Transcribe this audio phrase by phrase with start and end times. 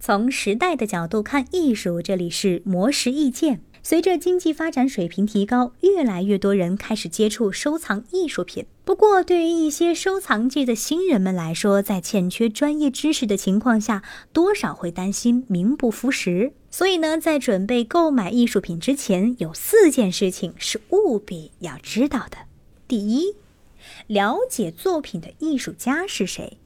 [0.00, 3.60] 从时代的角度看艺术，这里是魔石意见。
[3.82, 8.66] 随着经济发展水平提高，越来越多人开始接触收藏艺术品。
[8.84, 16.52] 不过，对于一些收藏界的新人们来说，在欠缺专业知识的情况下，多少会担心名不副实。
[16.70, 22.38] 所以呢，在准备购买艺术品之前，有四件事情是务必要知道的。
[22.86, 23.34] 第一，
[24.06, 26.58] 了解作品的艺术家是谁。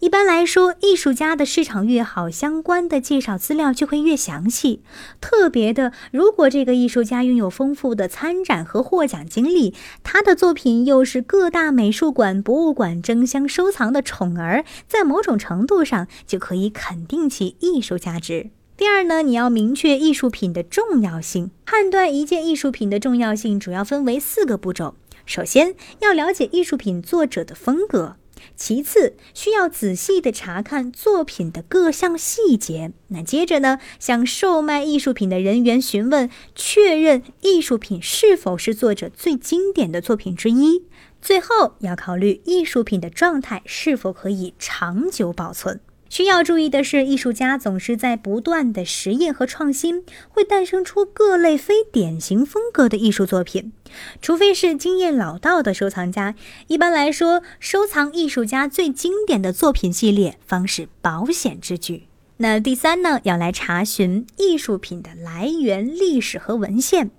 [0.00, 4.82] 一般来说，艺术家的市场越好，相关的介绍资料就会越详细。
[5.20, 18.50] 特别的，如果这个艺术家拥有丰富的参展和获奖经历，他的作品又是各大美术馆、博物馆争相收藏的宠儿，在某种程度上就可以肯定其艺术价值。
[18.76, 21.50] 第二呢，你要明确艺术品的重要性。
[21.66, 24.94] 判断一件艺术品的重要性，主要分为四个步骤。
[25.26, 28.16] 首先要了解艺术品作者的风格。
[28.56, 32.92] 其次，需要仔细地查看作品的各项细节。
[33.08, 40.84] 那接着呢，向售卖艺术品的人员询问，确认艺术品是否是作者最经典的作品之一。
[41.20, 45.80] 最后，要考虑艺术品的状态是否可以长久保存。
[46.10, 53.72] 需要注意的是，艺术家总是在不断的实验和创新，会诞生出各类非典型风格的艺术作品。
[54.20, 56.34] 除非是经验老道的收藏家，
[56.66, 62.02] 一般来说，收藏艺术家最经典的作品系列方是保险之举。
[62.38, 67.12] 那第三呢，要来查询艺术品的来源、历史和文献。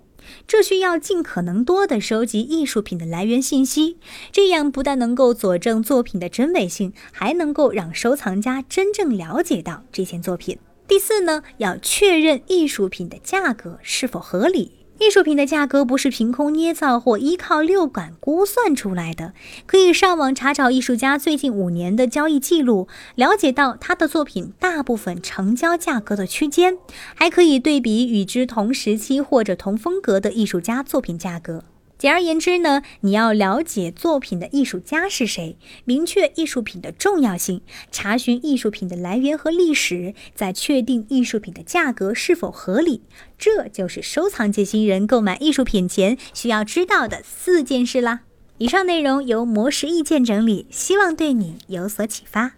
[0.46, 3.98] 这需要尽可能多的收集艺术品的来源信息，
[4.30, 10.58] 这样不但能够佐证作品的真伪性，还能够让收藏家真正了解到这件作品。
[10.86, 14.81] 第四呢，要确认艺术品的价格是否合理。
[15.02, 19.32] 艺术品的价格不是凭空捏造或依靠六感估算出来的，
[19.66, 22.86] 可以上网查找艺术家最近五年的交易记录，
[23.16, 26.78] 了解到他的作品大部分成交价格的区间，
[27.16, 31.64] 还可以对比与之同时期或者同风格的艺术家作品价格。
[32.02, 37.60] 简而言之呢，你要了解作品的艺术家是谁，明确艺术品的重要性，
[37.92, 43.02] 查询艺术品的来源和历史，再确定艺术品的价格是否合理。
[43.38, 48.22] 这就是收藏界新人购买艺术品前需要知道的四件事啦。
[48.58, 52.54] 以上内容由魔石意见整理，希望对你有所启发。